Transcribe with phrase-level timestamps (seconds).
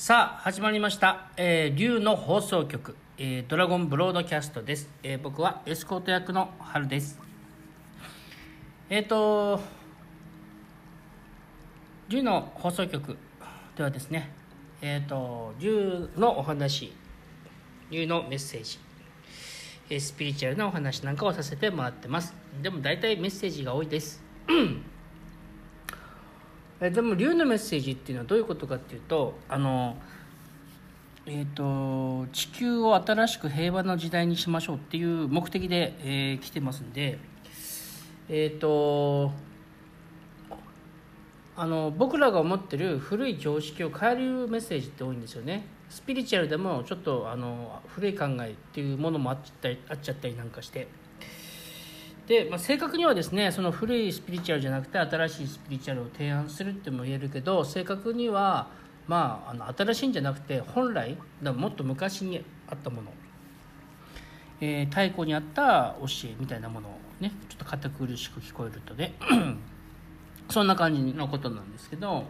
[0.00, 7.18] さあ始まりました、えー、竜の放送局、えードラゴンブロードキャストです、えー僕はエスコート役の春です。
[8.90, 9.58] えっ、と
[12.08, 13.16] 竜の放送局
[13.76, 14.30] ではですね
[14.82, 16.92] えっ、と竜のお話
[17.90, 18.78] 竜のメッセージ
[19.90, 22.36] えースピリチュアルなお話なんかをさせてもらってます。
[22.62, 24.22] でも大体メッセージが多いです。
[26.80, 29.96] えでも竜のメッセージっていうのはどういうことかっていうとあの
[31.30, 37.18] えー、と地球を新しく平和な時代にしましょうっていう目的で、えー来てますんで
[38.30, 39.32] えっ、と
[41.54, 45.66] あの僕らが思ってる古い常識を変えるメッセージって多いんですよね。
[45.90, 50.88] スピリチュアルでもちょっとあの古い考えっていうものもあっちゃったりあっちゃったりなんかして。
[52.28, 58.68] で、まあ、正確にはですねその古いスピリチュアルじゃなくて新しいスピリチュアルを提案するっても言えるけど正確には、
[59.08, 63.10] まあ、あの新しいんじゃなくて本来だもっと昔にあったもの、
[64.60, 69.14] えー太古にあった教えみたいなものをねちょっと堅苦しく聞こえるとね
[70.50, 72.24] そんな感じのことなんですけど。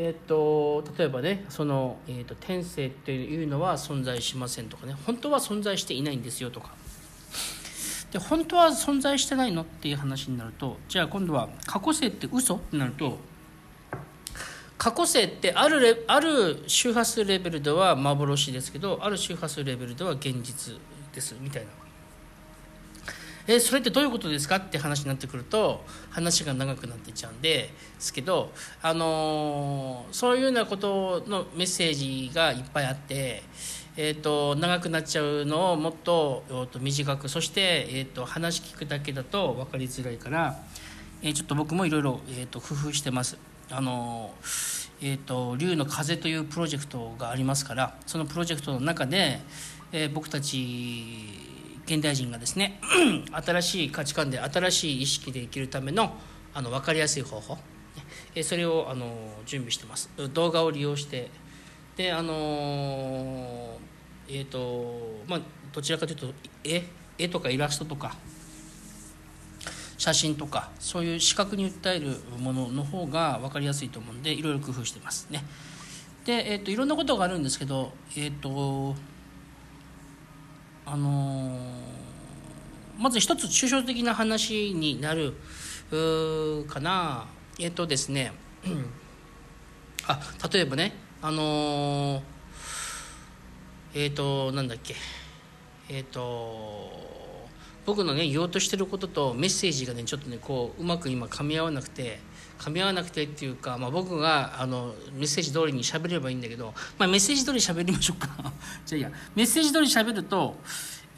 [0.00, 6.74] えー、と例えばねその、えー、と天性っていうのは存在しませんとかね本当は存在していないんですよとか
[8.12, 12.56] で本当は存在してないのっていう話になるとじゃあ今度は過去性って嘘？
[12.56, 13.18] ってなると
[14.78, 20.76] 過去性ってあるレある周波数レベルでは幻ですけどある周波数レベルでは現実
[21.12, 21.68] ですみたいな。
[23.50, 33.42] えそれってどういうことですかって話になってくると話が長くなっていっちゃうんですけど、あのーそういうようなことのメッセージがいっぱいあって、
[34.00, 40.56] えー、と長くなっちゃうのをもっとえーと短くそして、えー、と話聞くだけだと分かりづらいから、
[41.20, 42.20] えーちょっと僕もいろいろ
[42.52, 43.36] 工夫してます。
[43.72, 44.30] あの
[45.00, 49.40] えー、と竜の風というプロジェクトがありますからそのプロジェクトの中で、
[49.90, 51.24] えー僕たち
[51.86, 52.80] 現代人がですね
[53.44, 56.14] 新しい価値観で新しい意識で生きるための
[56.54, 57.58] あの分かりやすい方法、
[58.36, 59.12] えーそれをあの
[59.44, 61.30] 準備してます動画を利用して
[61.96, 63.88] であのー
[64.28, 65.40] えっ、とまあ
[65.72, 66.32] どちらかというと
[66.64, 66.84] 絵
[67.18, 68.14] 絵とかイラストとか
[69.96, 75.42] 写真とかそういう視覚に訴えるものの方が分かりやすいと思うんでいろいろ工夫してますね。
[76.24, 78.94] で、えー、といろんなことがあるんですけどえっ、と
[80.86, 81.98] あのー
[82.98, 85.34] まず一つ抽象的な話になる
[86.68, 87.26] かな。
[87.60, 88.32] えっ、とですね
[90.06, 90.20] あ
[90.52, 92.37] 例えばねあのー
[94.00, 94.94] えっ、となんだっけ。
[95.88, 96.88] えっ、と
[97.84, 102.20] 僕のね言おうとしてることとメッセージがねちょっとねこううまく今噛み合わなくて
[102.60, 108.52] 噛み合わなくてっていうか、まあ、僕があのメッセージ通りに喋ればいいんだけど、まあ、メッセージ通り喋りましょうか。
[108.86, 109.10] じゃあいや。
[109.34, 110.56] メッセージ通り喋ると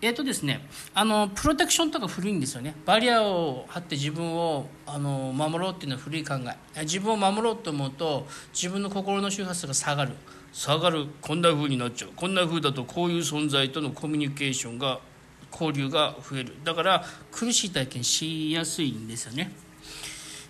[0.00, 2.74] えっ、とですねあのプロテクションとか古いんですよね。
[2.86, 6.80] バリアを張って自分をあの守ろうっていうのは古い考え。
[6.84, 10.14] 自分を守ろうと思うと自分の心の周波数が下がる。
[10.52, 12.10] 下がるこんな風になっちゃう。
[12.16, 15.00] こんな風だとこういう存在とのコミュニケーションが
[15.52, 16.54] 交流が増える。
[16.64, 19.52] だから苦しい体験しやすいんですよね。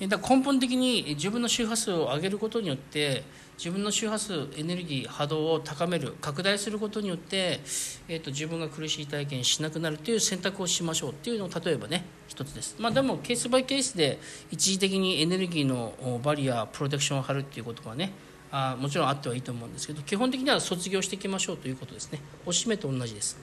[0.00, 3.22] だ根本的に自分の周波数を上げることによって
[3.56, 7.60] 自分の周波数エネルギー波動を高める拡大することによって、
[8.08, 12.74] えー、と自分が苦しい体験しなくなるという選択をしましょうっていうのを例えばね一つです。
[12.80, 14.18] まあでもケースバイケースで
[14.50, 15.94] 一時的にエネルギーの
[16.24, 18.12] バリアプロテクションを張るっていうことがね
[18.56, 22.20] あもちろんあってはいいと思うんですけど基本的には卒業していきましょうということですね。
[22.46, 23.36] おしめと同じです。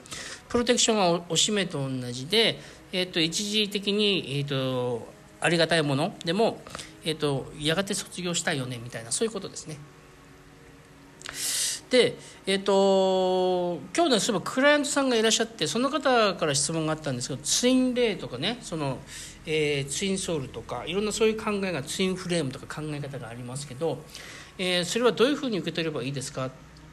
[0.48, 2.60] プロテクションはおしめと同じで、
[2.94, 5.06] えー、と一時的に、えー、と
[5.42, 6.62] ありがたいものでも、
[7.04, 9.78] えー、とやがて卒業したいよねみたいなそういうことですね。
[11.90, 19.00] でえっ、と今日ねそういえばクライアントさんがいらっしゃってその方から質問があったんですけどツインレイとかねその、
[19.46, 23.98] えーツインソウルとかいろんなそういう考えがツインフレームとか考え方がありますけど、
[24.58, 26.50] えーそれはどういうふうに受け取ればいいですか？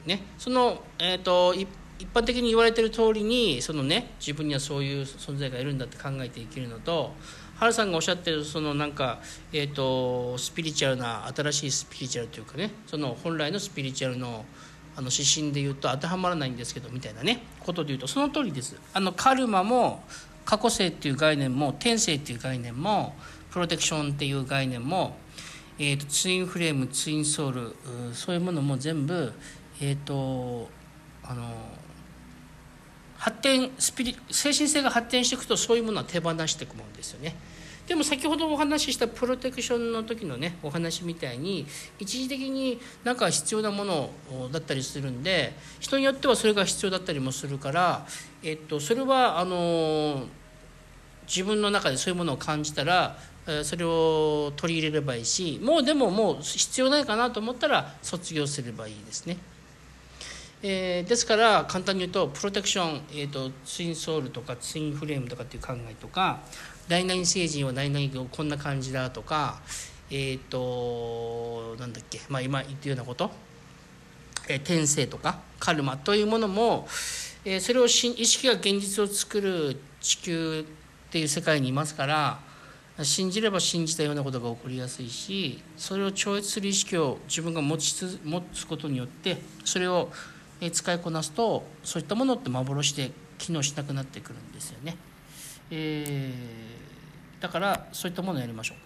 [0.07, 0.23] ね？
[0.39, 1.69] そのえっ、と一
[2.15, 7.13] 般的に言われてる通りにそのね自分にはそういう存在がいるんだって考えて生きるのと
[7.57, 9.19] 原さんがおっしゃってるそのなんか、
[9.53, 14.45] えー、とスピリチュアルな新しいスピリチュアルというかねその本来のスピリチュアルの
[14.97, 18.77] あの指針で言うと当てはまらないんですけどみたいなねことで言うとその通りです。
[18.93, 20.03] あのカルマも
[20.45, 23.15] 過去性っていう概念も天性っていう概念も
[23.51, 25.17] プロテクションっていう概念も、
[25.79, 27.77] えー、とツインフレームツインソウル
[28.13, 29.33] そういうものも全部
[29.81, 30.69] えっ、と
[31.23, 31.45] あの
[33.17, 37.35] 発展スピリ精神性が発展していくとそういうものは手放していくものですよね。
[37.89, 41.67] でも先ほどお話ししたプロテクションの時のねお話みたいに
[41.99, 44.11] 一時的になんか必要なもの
[44.53, 48.07] だったりするんで人によってはそれが必要だったりもするから、
[48.43, 50.27] えっと、それはあの
[51.27, 53.17] 自分の中でそういうものを感じたら
[53.65, 59.39] それを取り入れればいいしもうでももう必要ないかなと思ったら卒業すればいいですね。
[60.61, 66.41] えー、ですから簡単に言うとプロテクション、えーと、ツインソールとかツインフレームとかっていう考えとか
[66.89, 69.61] 何々星人は何々こんな感じだとか
[70.11, 73.31] えっ、ー、となんだっけ、まあ、今言ったようなこと、
[74.49, 76.89] えー、転生とかカルマというものも、
[77.45, 80.67] えー、それを意識が現実を作る地球
[81.09, 82.48] っていう世界にいますから
[83.03, 90.11] 信じれば信じたようなことが起こりやすいしそれを超越する意識を自分が持ちつ持つことによってそれを
[90.73, 94.97] 使いこなすとそういったものって幻で機能しなくなってくるんですよね。
[95.71, 98.79] えー、だからそういったものをやりましょう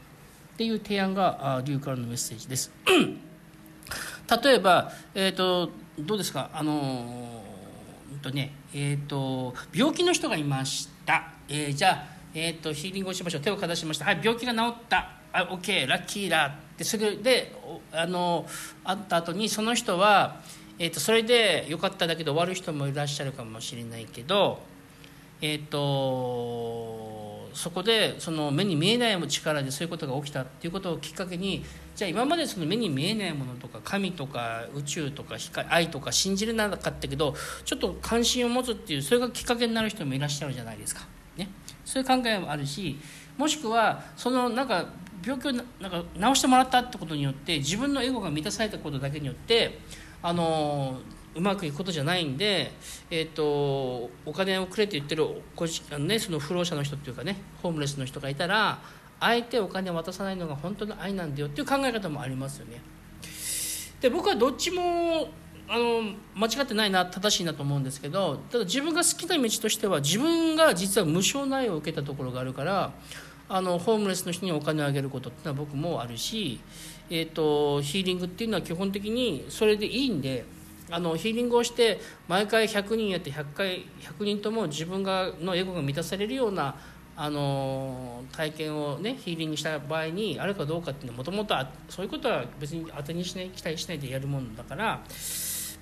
[0.55, 2.71] っていう提案が竜からのメッセージです。
[4.45, 6.51] 例えば、えーと、どうですか？
[6.53, 13.41] あのー、とねえーと、病気の人がいました、えー、じゃあ、えーと、ヒーリングをしましょう。
[13.41, 14.07] 手をかざしました。
[14.07, 15.11] はい病気が治った。
[15.33, 16.47] あ OK ラッキーだ。
[16.47, 17.55] ってそれで
[17.93, 18.47] あの
[18.85, 20.41] あった後にその人は
[20.79, 24.61] えーと、それで良かっただけで終わる人もいらっしゃるかもしれないけど、
[25.41, 31.65] えーと、そこでその目に見えない力でそういうことが起きたっていうことをきっかけに
[31.95, 37.35] じゃあ今までその目に見えないものとか神とか宇宙とか光愛とか信じれなかったけど
[37.65, 41.07] ちょっと関心を持つっていうそれがきっかけになる人もいらっしゃるじゃないですか。
[41.93, 42.99] そういう考えもあるし
[43.37, 44.87] もしくはそのなんか
[45.23, 49.79] 病気をなんか治してもらったってことによって自分のエゴが満たされたことだけによって
[50.23, 51.01] あの
[51.35, 52.73] うまくいくことじゃないんで、
[53.11, 58.79] えーと、お金をくれって言ってるこあの、ね、その不老者の人っていうかねホームレスの人がいたら
[59.21, 62.81] 相手お金を渡さないのが本当の愛なんだよっていう考え方もありますよね。
[64.01, 65.29] で僕はどっちも
[65.75, 66.03] あの
[66.35, 72.93] 間違ってないな正しいなと思うんですけどただ自分が好きな道としては自分が実は無償の愛を受けたところがあるから
[73.49, 76.61] あのホームレスの人にお金をあげることっていうのは僕もあるし
[77.15, 80.47] えーと、ヒーリングっていうのは基本的にそれでいいんで
[80.91, 86.75] あのヒーリングをして毎回100人やって100回100人とも自分がのエゴが満たされるような
[87.15, 91.55] あの体験をねヒーリングした場合にあるかどうかっていうのはもともと
[91.91, 95.03] そういうことは別に当てにしない期待しないでやるもんだから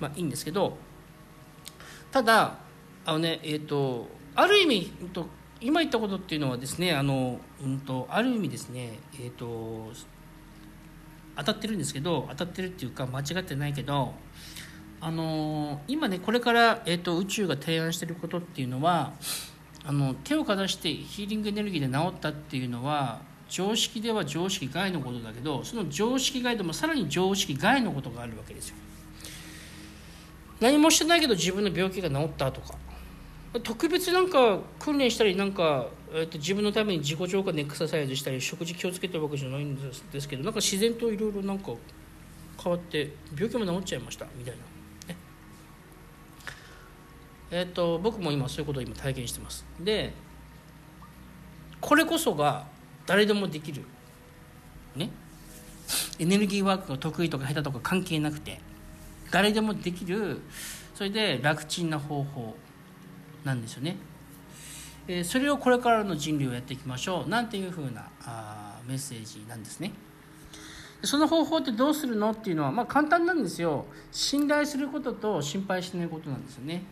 [0.00, 0.76] まあいいんですけど
[2.11, 2.58] ただ
[3.05, 5.26] あのねえっ、ー、とある意味と
[5.61, 9.93] 今言ったことっていうのはですねあの、うんと、ある意味ですねえ、ー、と
[11.37, 14.14] 当たってるんですけど当たってるっていうか間違ってないけど
[15.02, 19.12] あの今ねこれから、えーと、宇宙が提案してることっていうのは
[19.85, 28.76] あの手をかざしてヒーリングエネルギーで治ったっていうのは常識では常識外のことだけどその常識外でもさらに常識外のことがあるわけですよ。
[30.61, 32.75] 何もしてないけど自分の病気が治ったとか
[33.62, 41.73] 特別なんか訓練したりなんか、えー、と自分のために自己浄化でエクササイズしたり食事気をつけてるわけじゃないんですですけどなんか自然といろいろなんか
[42.62, 44.61] 変わって病気も治っちゃいましたみたいな。
[47.53, 47.62] え？
[47.62, 49.65] っ、ー、と僕も今そういうことを今体験してます。
[49.81, 50.12] で
[51.81, 52.67] これこそが
[53.07, 53.83] 誰でもできる
[54.95, 55.11] ね？
[56.21, 58.61] エネルギーワークが得意とか下手とか関係なくて
[59.31, 60.40] 誰でもできる
[60.95, 62.57] それで楽ちんな方法
[63.45, 63.97] なんですよね。
[65.09, 69.93] えそれをこれからの人類をやっていきましょうなんていうふうなあメッセージなんですね。
[71.02, 73.87] その方法ってどうするのっていうのは、まあ、簡単なんですよ。
[74.12, 76.83] 信頼することと心配しないことなんですよね。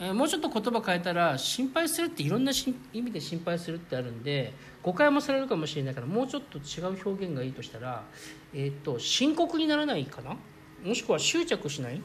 [0.00, 2.52] えもうちょっと言葉変えたら心配するっていろんな
[2.92, 4.52] 意味で心配するってあるんで
[4.82, 8.04] 誤解もされるかもしれないからもうちょっと違う表現がいいとしたら、
[8.52, 10.36] えーと深刻にならないかな？
[10.84, 12.00] もしくは執着しない？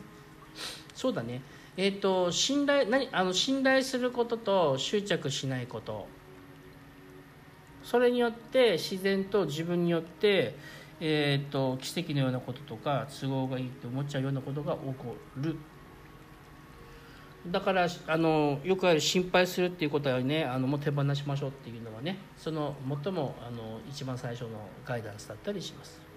[0.94, 1.42] そうだね。
[1.76, 6.08] えーと、信頼何あの信頼することと執着しないこと。
[7.84, 10.56] それによって自然と自分によって、
[11.02, 15.58] えーと、奇跡のようなこととか都合がいいって思っちゃうようなことが起こる。
[17.48, 24.50] だからあのよくある心配するっていうことはねあのもう手放しましょうっていうのはねその最もあの一番最初の
[24.86, 26.13] ガイダンスだったりします。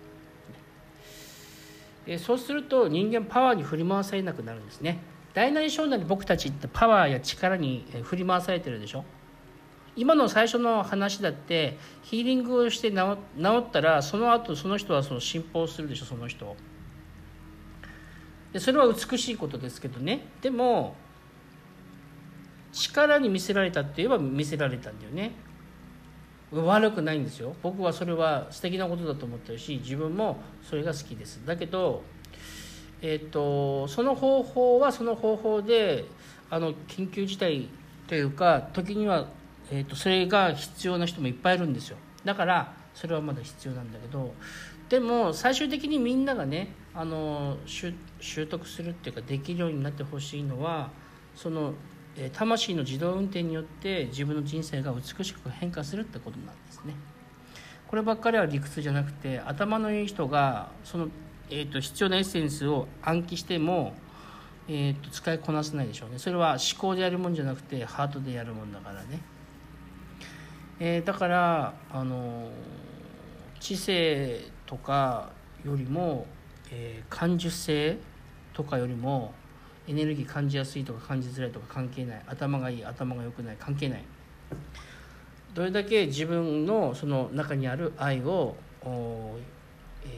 [2.18, 5.00] そうすると人間パワーに振り回されなくなるんですね。
[5.34, 9.04] 大なり小なり僕たちってパワーや力に振り回されてるでしょ。
[9.96, 13.18] 今の最初の話だってヒーリングをして治
[13.58, 16.54] ったらその後その人はその信奉するでしょその人
[18.52, 20.26] でそれは美しいことですけどね。
[20.40, 20.94] でも
[22.72, 25.32] 力に見せられたって言えば見せられたんだよね。
[26.64, 27.54] 悪くないんですよ。
[27.62, 31.44] 僕はそれは素敵なことだと思ってるし自分もそれが好きです。
[31.46, 32.02] だけど
[33.02, 36.04] えっ、とその方法はその方法で
[36.48, 37.68] あの緊急事態
[38.06, 39.26] というか時には、
[39.70, 41.96] えーと、それが必要な人もいっぱいいるんですよ。
[42.24, 44.32] だからそれはまだ必要なんだけど
[44.88, 50.90] でも最終的にみんながねあの習得するっていうかできるようになってほしいのは
[51.34, 51.74] その
[52.32, 56.94] 魂の自動運転によって自分の人生が美しく変化するってことなんですね。
[57.88, 61.08] こればっかりは理屈じゃなくて頭のいい人がその、
[61.50, 63.94] えーと、必要なエッセンスを暗記しても、
[64.66, 66.18] えーと、使いこなせないでしょうね。
[66.18, 69.20] それは思考でやるもんじゃなくてハートでやるもんだからね、
[70.80, 72.50] えー、だからあの
[73.60, 75.30] 知性とか
[75.64, 76.26] よりも、
[76.70, 77.98] えー、感受性
[78.52, 79.32] とかよりも
[79.88, 82.22] エネルギー感じやすいとか感じづらいとか関係ない。
[82.26, 84.04] 頭がいい頭が良くない関係ない。
[85.54, 88.56] どれだけ自分のその中にある愛を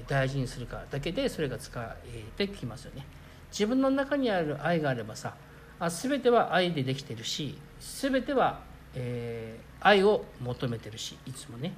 [0.07, 3.07] 大事にするかだけでそれが使えてきますよね。
[3.51, 5.35] 自分の中にある愛があればさ
[5.79, 8.61] あ全ては愛でできてるし全ては、
[8.95, 11.73] えー、愛を求めてるしいつもね。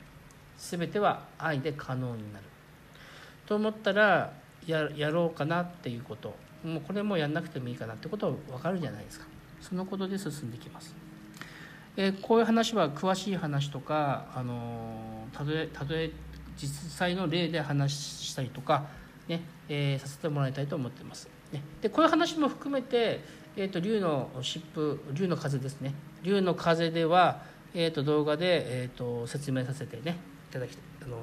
[0.59, 2.45] 全ては愛で可能になる。
[3.47, 4.33] と思ったら
[4.67, 6.35] ややろうかなっていうこと。
[6.65, 9.27] もうこれもやんなくてもいいかなってことは分かるじゃないですか。
[9.61, 10.95] そのことで進んできます、
[11.97, 16.11] えー、こういう話は詳しい話とかあのたとえたとえ
[16.57, 18.87] 実際の例で話したりとか
[19.29, 23.21] ね、えー、させてもらいたいと思ってます、ね、でこういう話も含めて、
[23.57, 25.95] えーと、竜の疾風竜の風ですね。
[26.23, 30.19] 竜の風では、えーと、動画で、えーと説明させてね
[30.51, 31.19] いただきあの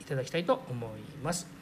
[0.00, 0.90] いただきたいと思い
[1.22, 1.55] ます。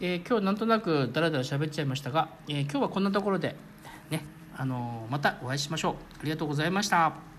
[0.00, 3.56] えー、今日なんとなくだらだら喋っちゃいましたが、えー、今日はこんなところで
[4.10, 4.24] ね、
[4.56, 5.94] あのー、またお会いしましょう。
[6.20, 7.33] ありがとうございました。